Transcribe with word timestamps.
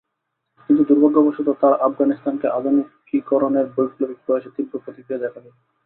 কিন্তু 0.69 0.81
দুর্ভাগ্যবশত 0.89 1.47
তাঁর 1.61 1.73
আফগানিস্তানকে 1.87 2.47
আধুনিকীকরণের 2.49 3.65
বৈপ্লবিক 3.75 4.19
প্রয়াসে 4.25 4.49
তীব্র 4.55 4.73
প্রতিক্রিয়া 4.83 5.23
দেখা 5.23 5.39
দেয়। 5.39 5.55